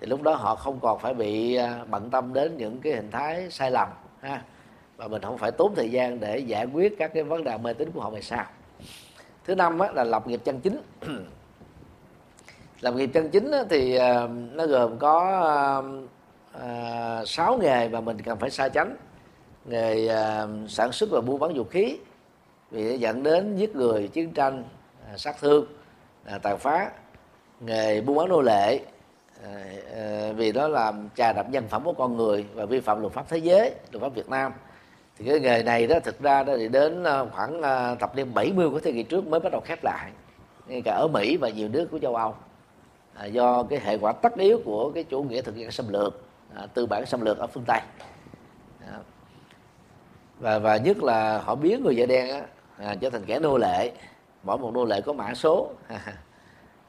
[0.03, 3.11] thì lúc đó họ không còn phải bị à, bận tâm đến những cái hình
[3.11, 3.87] thái sai lầm
[4.21, 4.41] ha.
[4.97, 7.73] Và mình không phải tốn thời gian để giải quyết các cái vấn đề mê
[7.73, 8.45] tín của họ về sau.
[9.45, 10.81] Thứ năm á, là lập nghiệp chân chính.
[12.81, 15.81] Lập nghiệp chân chính á, thì à, nó gồm có à,
[16.61, 18.95] à, sáu nghề mà mình cần phải xa tránh
[19.65, 21.97] nghề à, sản xuất và buôn bán vũ khí
[22.71, 24.63] vì dẫn đến giết người chiến tranh
[25.11, 25.65] à, sát thương
[26.25, 26.91] à, tàn phá.
[27.59, 28.79] Nghề buôn bán nô lệ
[29.43, 29.49] Ờ,
[29.95, 33.13] ờ, vì đó làm trà đập nhân phẩm của con người và vi phạm luật
[33.13, 34.51] pháp thế giới luật pháp Việt Nam.
[35.17, 37.62] Thì cái nghề này đó thực ra đó thì đến ờ, khoảng
[37.99, 40.12] thập niên 70 của thế kỷ trước mới bắt đầu khép lại
[40.67, 42.36] ngay cả ở Mỹ và nhiều nước của châu Âu.
[43.13, 46.21] À, do cái hệ quả tất yếu của cái chủ nghĩa thực dân xâm lược
[46.56, 47.79] à, tư bản xâm lược ở phương Tây.
[48.88, 48.97] À,
[50.39, 52.41] và và nhất là họ biến người da đen á,
[52.77, 53.91] à, trở thành kẻ nô lệ
[54.43, 55.69] mỗi một nô lệ có mã số.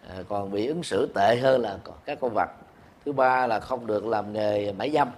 [0.09, 2.49] À, còn bị ứng xử tệ hơn là các con vật.
[3.05, 5.09] Thứ ba là không được làm nghề mãi dâm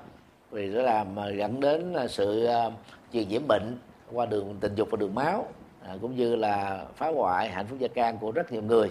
[0.51, 2.71] vì nó làm dẫn đến sự à,
[3.13, 3.79] truyền nhiễm bệnh
[4.13, 5.47] qua đường tình dục và đường máu
[5.83, 8.91] à, cũng như là phá hoại hạnh phúc gia can của rất nhiều người.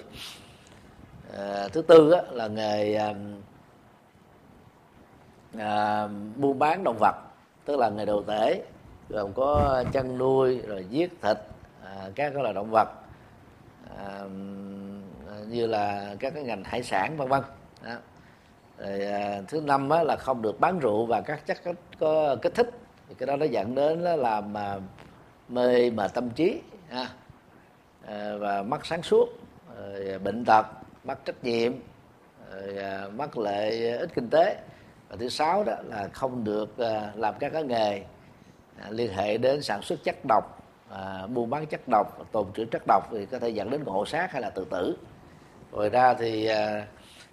[1.38, 3.14] À, thứ tư á, là nghề à,
[5.58, 7.16] à, buôn bán động vật
[7.66, 8.62] tức là nghề đồ tể
[9.10, 11.38] gồm có chăn nuôi rồi giết thịt
[11.84, 12.88] à, các loại động vật
[15.56, 17.42] như là các cái ngành hải sản vân vân.
[18.78, 21.58] Rồi, à, thứ năm á, là không được bán rượu và các chất
[22.00, 22.70] có kích thích.
[23.10, 24.78] Thì cái đó nó dẫn đến là làm mà
[25.50, 27.08] mê mà tâm trí ha.
[28.08, 29.30] À, và mất sáng suốt
[29.78, 30.66] rồi bệnh tật
[31.04, 31.74] mất trách nhiệm
[32.52, 34.58] rồi à, mất lợi ít kinh tế.
[35.10, 38.04] Và thứ sáu đó là không được à, làm các cái nghề
[38.80, 42.66] à, liên hệ đến sản xuất chất độc à, buôn bán chất độc tồn trữ
[42.66, 44.98] chất độc thì có thể dẫn đến ngộ sát hay là tự tử
[45.72, 46.88] ngoài ra thì à,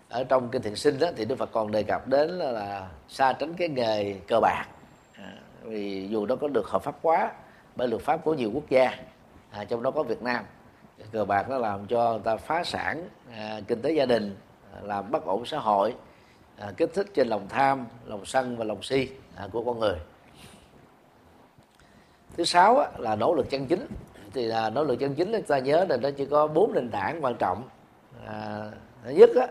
[0.09, 2.89] ở trong kinh thiện sinh đó thì đức phật còn đề cập đến là, là
[3.09, 4.67] xa tránh cái nghề cờ bạc.
[5.19, 7.33] À, vì dù nó có được hợp pháp quá
[7.77, 8.95] bởi luật pháp của nhiều quốc gia
[9.51, 10.45] à, trong đó có việt nam
[11.13, 14.37] cờ bạc nó làm cho người ta phá sản à, kinh tế gia đình
[14.75, 15.95] à, làm bất ổn xã hội
[16.59, 19.97] à, kích thích trên lòng tham lòng sân và lòng si à, của con người.
[22.37, 23.87] Thứ sáu á, là nỗ lực chân chính.
[24.35, 26.91] Thì là nỗ lực chân chính chúng ta nhớ là nó chỉ có bốn nền
[26.91, 27.69] tảng quan trọng
[28.27, 28.71] à,
[29.05, 29.47] thứ nhất á,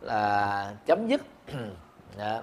[0.00, 1.20] là chấm dứt
[2.18, 2.42] à,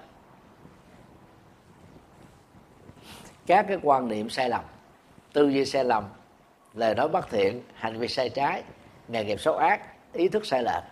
[3.46, 4.64] các cái quan niệm sai lầm
[5.32, 6.04] tư duy sai lầm
[6.74, 8.62] lời nói bất thiện hành vi sai trái
[9.08, 9.80] nghề nghiệp xấu ác
[10.12, 10.84] ý thức sai lệch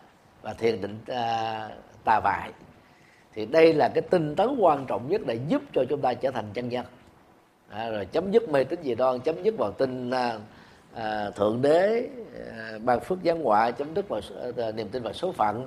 [0.42, 1.68] và thiền định à,
[2.04, 2.52] tà vại
[3.34, 6.30] thì đây là cái tinh tấn quan trọng nhất để giúp cho chúng ta trở
[6.30, 6.86] thành chân nhân.
[7.68, 10.38] À, rồi chấm dứt mê tín dị đoan chấm dứt vào tin à,
[10.94, 12.08] à, thượng đế
[12.50, 14.20] à, ban phước giáng họa chấm dứt vào
[14.56, 15.66] à, niềm tin vào số phận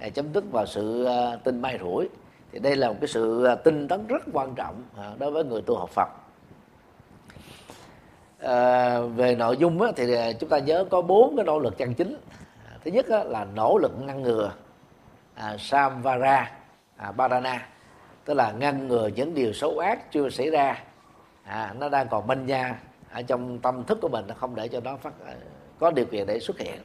[0.00, 2.08] à, chấm dứt vào sự à, tin may rủi.
[2.52, 5.44] Thì đây là một cái sự à, tinh tấn rất quan trọng à, đối với
[5.44, 6.08] người tu học Phật.
[8.38, 11.78] À, về nội dung á, thì à, chúng ta nhớ có bốn cái nỗ lực
[11.78, 12.16] chân chính.
[12.64, 14.52] À, thứ nhất á, là nỗ lực ngăn ngừa
[15.34, 16.50] à, samvara
[16.96, 17.66] à, barana
[18.24, 20.82] tức là ngăn ngừa những điều xấu ác chưa xảy ra.
[21.44, 22.80] À, nó đang còn manh nha
[23.16, 25.34] ở trong tâm thức của mình nó không để cho nó phát ờ,
[25.78, 26.80] có điều kiện để xuất hiện.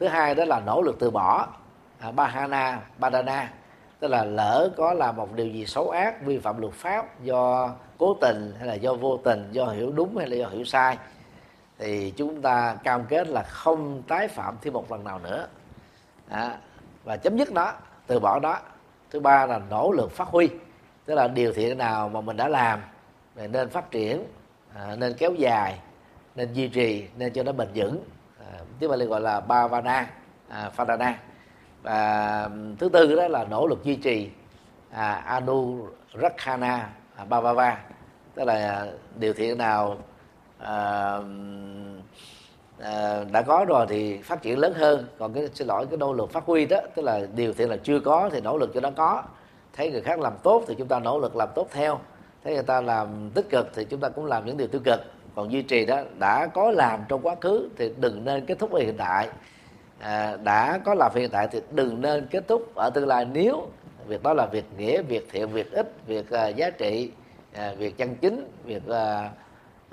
[0.00, 1.46] Thứ hai đó là nỗ lực từ bỏ
[1.98, 3.52] à, bahana badana
[4.00, 7.70] tức là lỡ có làm một điều gì xấu ác vi phạm luật pháp do
[7.98, 10.98] cố tình hay là do vô tình do hiểu đúng hay là do hiểu sai
[11.78, 15.46] thì chúng ta cam kết là không tái phạm thêm một lần nào nữa.
[16.28, 16.56] À,
[17.04, 17.72] và chấm dứt nó
[18.06, 18.58] từ bỏ đó
[19.10, 20.48] thứ ba là nỗ lực phát huy
[21.04, 22.80] tức là điều thiện nào mà mình đã làm
[23.34, 24.24] nên phát triển
[24.74, 25.78] à, nên kéo dài
[26.34, 28.04] nên duy trì nên cho nó bền vững.
[28.38, 30.10] À, tiếng Bali gọi là bhavana
[30.48, 30.70] à,
[31.82, 34.30] và thứ tư đó là nỗ lực duy trì
[34.90, 37.78] à, anurakkhana à, bhavava.
[38.34, 39.96] Tức là à, điều thiện nào
[40.58, 41.18] à,
[42.78, 45.06] à, đã có rồi thì phát triển lớn hơn.
[45.18, 47.76] Còn cái xin lỗi cái nỗ lực phát huy đó tức là điều thiện là
[47.76, 49.22] chưa có thì nỗ lực cho nó có.
[49.72, 52.00] Thấy người khác làm tốt thì chúng ta nỗ lực làm tốt theo
[52.44, 55.00] thấy người ta làm tích cực thì chúng ta cũng làm những điều tiêu cực.
[55.34, 58.72] Còn duy trì đó đã có làm trong quá khứ thì đừng nên kết thúc
[58.72, 59.28] ở hiện tại.
[59.98, 63.68] À, đã có làm hiện tại thì đừng nên kết thúc ở tương lai nếu
[64.06, 67.10] việc đó là việc nghĩa việc thiện việc ích việc uh, giá trị
[67.54, 68.94] uh, việc chân chính việc uh,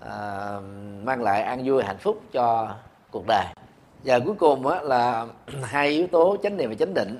[0.01, 0.63] uh,
[1.03, 2.75] mang lại an vui hạnh phúc cho
[3.11, 3.45] cuộc đời.
[4.03, 5.25] Và cuối cùng á, là
[5.63, 7.19] hai yếu tố chánh niệm và chánh định.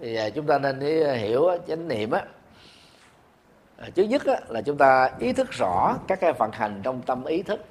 [0.00, 0.80] Thì uh, chúng ta nên
[1.16, 2.22] hiểu chánh niệm á
[3.78, 7.02] Ờ, trước nhất á, là chúng ta ý thức rõ các cái vận hành trong
[7.02, 7.64] tâm ý thức.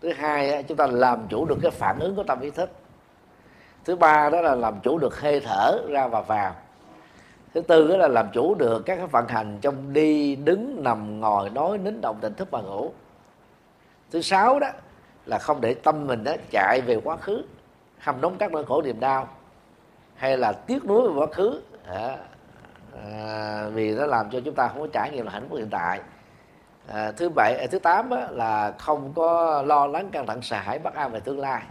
[0.00, 2.70] Thứ hai á, chúng ta làm chủ được cái phản ứng của tâm ý thức.
[3.84, 6.54] Thứ ba đó là làm chủ được hơi thở ra và vào.
[7.54, 11.20] Thứ tư đó là làm chủ được các cái vận hành trong đi đứng nằm
[11.20, 12.92] ngồi nói nín động tỉnh thức và ngủ.
[14.10, 14.68] Thứ sáu đó
[15.26, 17.42] là không để tâm mình đó chạy về quá khứ
[17.98, 19.28] hầm nóng các nỗi khổ niềm đau
[20.14, 21.60] hay là tiếc nuối về quá khứ.
[21.86, 22.16] À,
[23.04, 25.70] À, vì nó làm cho chúng ta không có trải nghiệm là hạnh phúc hiện
[25.70, 26.00] tại.
[26.86, 30.56] À, thứ bảy à, thứ tám á, là không có lo lắng căng thẳng sợ
[30.56, 31.62] hãi bất an về tương lai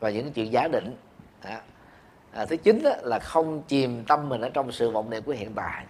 [0.00, 0.96] và những chuyện giả định.
[1.42, 1.60] À,
[2.32, 5.32] à, thứ chín á, là không chìm tâm mình ở trong sự vọng niệm của
[5.32, 5.84] hiện tại.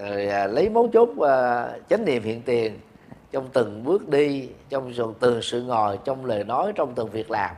[0.00, 2.80] Rồi à, lấy mấu chốt à, chánh niệm hiện tiền
[3.32, 7.56] trong từng bước đi trong từng sự ngồi trong lời nói trong từng việc làm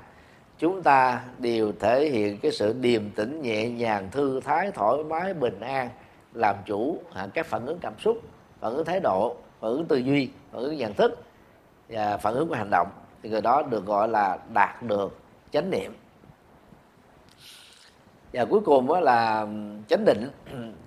[0.59, 5.35] chúng ta đều thể hiện cái sự điềm tĩnh nhẹ nhàng thư thái thoải mái
[5.35, 5.89] bình an
[6.33, 6.99] làm chủ
[7.35, 8.21] các phản ứng cảm xúc
[8.61, 11.23] phản ứng thái độ phản ứng tư duy phản ứng nhận thức
[11.89, 12.89] và phản ứng của hành động.
[13.23, 15.19] Thì người đó được gọi là đạt được
[15.53, 15.93] chánh niệm.
[18.33, 19.47] Và cuối cùng đó là
[19.89, 20.31] chánh định.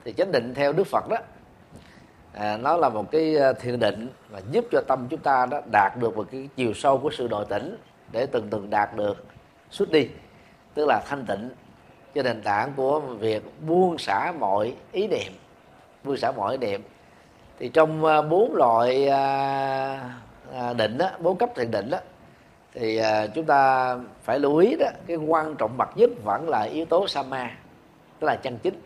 [0.03, 1.17] Thì chánh định theo đức phật đó
[2.33, 5.61] à, nó là một cái ờ, thiền định mà giúp cho tâm chúng ta đó
[5.71, 7.77] đạt được một cái chiều sâu của sự nội tỉnh
[8.11, 9.25] để từng từng đạt được
[9.71, 10.07] xuất đi.
[10.73, 11.49] Tức là thanh tịnh.
[12.15, 15.33] Cho nền tảng của việc buông xả mọi ý niệm.
[16.03, 16.81] Buông xả mọi ý niệm.
[17.59, 20.13] Thì trong à, bốn loại à,
[20.53, 21.97] à, định đó bốn cấp thiền định đó
[22.73, 23.01] thì
[23.35, 27.07] chúng ta phải lưu ý đó cái quan trọng bậc nhất vẫn là yếu tố
[27.07, 27.51] sama
[28.19, 28.81] tức là chân chính.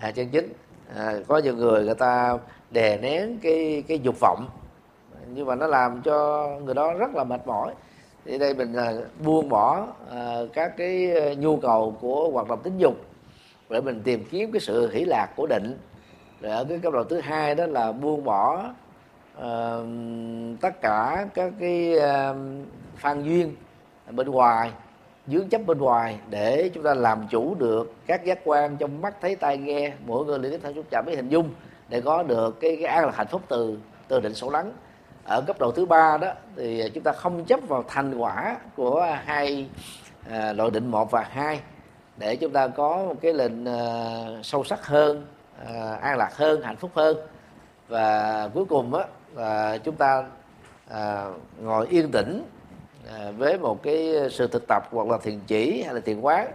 [0.00, 0.52] À, chân chính.
[0.96, 2.38] À, có nhiều người người ta
[2.70, 4.48] đè nén cái cái dục vọng
[5.26, 7.74] nhưng mà nó làm cho người đó rất là mệt mỏi
[8.24, 12.60] thì đây mình là buông bỏ à, các cái ờ, nhu cầu của hoạt động
[12.62, 12.94] tính dục
[13.70, 15.78] để mình tìm kiếm cái sự hỷ lạc của định.
[16.40, 18.64] Rồi ở cái cấp độ thứ hai đó là buông bỏ
[19.34, 19.84] ờ,
[20.60, 22.36] tất cả các cái ờ,
[22.96, 23.56] phan duyên
[24.10, 24.70] bên ngoài
[25.26, 29.14] dướng chấp bên ngoài để chúng ta làm chủ được các giác quan trong mắt
[29.20, 29.92] thấy tai nghe.
[30.06, 31.50] Mỗi người liên theo xúc chạm với hình dung
[31.88, 34.72] để có được cái cái an lạc hạnh phúc từ từ định sổ lắng
[35.24, 39.16] ở cấp độ thứ ba đó thì chúng ta không chấp vào thành quả của
[39.24, 39.68] hai
[40.30, 41.60] à, loại định một và hai
[42.16, 43.80] để chúng ta có một cái lệnh à,
[44.42, 45.26] sâu sắc hơn
[45.66, 47.16] à, an lạc hơn hạnh phúc hơn.
[47.88, 49.04] Và cuối cùng á
[49.34, 50.24] là chúng ta
[50.90, 51.26] à,
[51.60, 52.44] ngồi yên tĩnh
[53.12, 56.52] à, với một cái sự thực tập hoặc là thiền chỉ hay là thiền quán.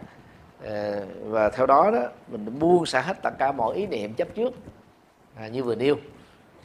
[0.66, 4.28] À, và theo đó đó mình buông xả hết tất cả mọi ý niệm chấp
[4.36, 4.54] trước
[5.36, 5.96] à, như vừa nêu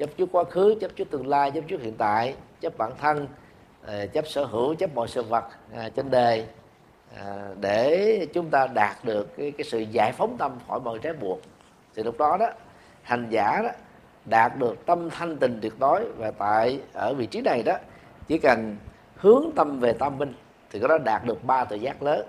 [0.03, 3.29] chấp trước quá khứ chấp trước tương lai chấp trước hiện tại chấp bản thân
[3.87, 5.45] ờ, chấp sở hữu chấp mọi sự vật
[5.75, 6.47] ờ, trên đời
[7.61, 11.41] để chúng ta đạt được cái, cái sự giải phóng tâm khỏi mọi trái buộc.
[11.95, 12.47] Thì lúc đó đó
[13.03, 13.71] hành giả đó
[14.25, 17.75] đạt được tâm thanh tình tuyệt đối và tại ở vị trí này đó
[18.29, 18.77] chỉ cần
[19.17, 20.35] hướng tâm về tâm minh
[20.71, 22.27] thì có đó đạt được ba tự giác lớn.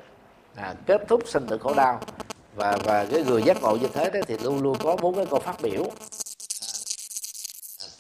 [0.55, 1.99] À, kết thúc sinh tử khổ đau
[2.55, 5.26] và và cái người giác ngộ như thế đó thì luôn luôn có bốn cái
[5.26, 5.84] câu phát biểu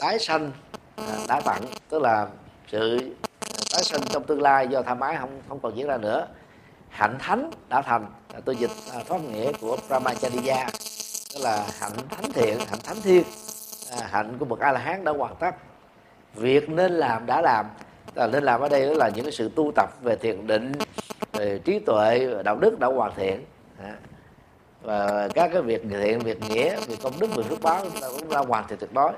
[0.03, 0.51] tái sanh
[0.95, 2.27] à, đã tặng tức là
[2.67, 3.15] sự
[3.73, 6.27] tái sinh trong tương lai do tham ái không không còn diễn ra nữa.
[6.89, 8.05] Hạnh thánh đã thành
[8.45, 10.67] tôi dịch à, thoát nghĩa của Brahmacharya
[11.33, 13.23] tức là hạnh thánh thiện hạnh thánh thiên
[13.91, 15.55] à, hạnh của bậc a la hán đã hoàn tất.
[16.35, 17.65] Việc nên làm đã làm
[18.15, 20.71] là nên làm ở đây đó là những cái sự tu tập về thiền định
[21.33, 23.45] về trí tuệ đạo đức đã hoàn thiện.
[23.83, 23.95] À,
[24.81, 28.07] và các cái việc thiện việc nghĩa việc công đức việc phước báo chúng ta
[28.19, 29.11] cũng đã hoàn thiện tuyệt đối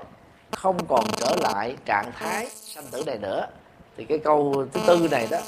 [0.56, 3.46] không còn trở lại trạng thái sanh tử này nữa.
[3.96, 5.38] Thì cái câu thứ tư này đó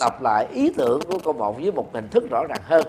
[0.00, 2.86] lặp lại ý tưởng của câu một với một hình thức rõ ràng hơn.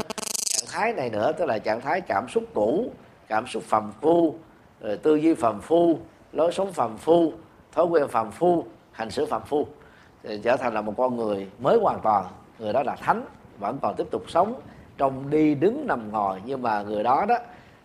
[0.50, 2.92] Trạng thái này nữa tức là trạng thái cảm xúc cũ
[3.28, 4.36] cảm xúc phàm phu
[4.82, 5.98] rồi tư duy phàm phu
[6.32, 7.32] lối sống phàm phu
[7.72, 9.68] thói quen phàm phu hành xử phàm phu.
[10.24, 12.26] Thì trở thành là một con người mới hoàn toàn.
[12.60, 13.26] Người đó là thánh
[13.60, 14.62] vẫn còn tiếp tục sống
[14.98, 16.42] trong đi đứng nằm ngồi.
[16.46, 17.38] Nhưng mà người đó đó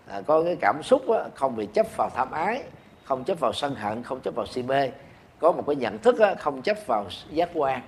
[0.07, 2.63] à, có cái cảm xúc á, không bị chấp vào tham ái
[3.09, 4.91] không chấp vào sân hận không chấp vào si mê.
[5.39, 7.81] Có một cái nhận thức không chấp vào giác quan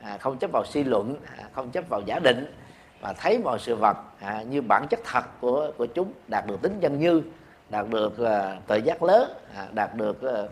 [0.00, 2.54] à, không chấp vào suy luận à, không chấp vào giả định
[3.00, 6.62] và thấy mọi sự vật à, như bản chất thật của của chúng đạt được
[6.62, 7.22] tính chân như
[7.70, 10.42] đạt được à, tự giác lớn à, đạt được à,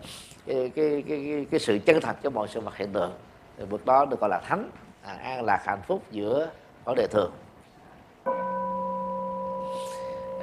[0.46, 3.12] cái, cái, cái, cái, cái sự chân thật cho mọi sự vật hiện tượng.
[3.58, 4.70] Thì bước đó được gọi là thánh
[5.02, 6.48] à, an lạc hạnh phúc giữa
[6.84, 7.32] vấn đề thường.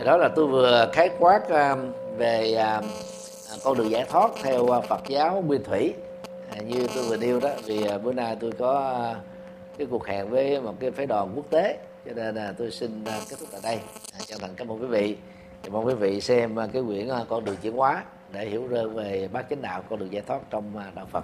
[0.05, 1.75] Đó là tôi vừa khái quát à,
[2.17, 2.81] về à,
[3.65, 5.93] con đường giải thoát theo à, Phật giáo Nguyên Thủy.
[6.49, 9.21] À, như tôi vừa nêu đó vì à, bữa nay tôi có à,
[9.77, 13.03] cái cuộc hẹn với một cái phái đoàn quốc tế cho nên là tôi xin
[13.05, 13.79] kết thúc tại đây.
[14.13, 15.15] À, chân thành cảm ơn quý vị.
[15.63, 19.29] Thì mong quý vị xem cái quyển con đường chuyển hóa để hiểu rơ về
[19.31, 20.63] bát chánh đạo con đường giải thoát trong
[20.95, 21.23] đạo Phật.